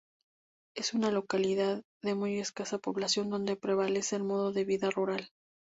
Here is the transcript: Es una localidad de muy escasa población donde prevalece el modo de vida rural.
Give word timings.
Es 0.75 0.95
una 0.95 1.11
localidad 1.11 1.83
de 2.01 2.15
muy 2.15 2.39
escasa 2.39 2.79
población 2.79 3.29
donde 3.29 3.55
prevalece 3.55 4.15
el 4.15 4.23
modo 4.23 4.51
de 4.51 4.65
vida 4.65 4.89
rural. 4.89 5.29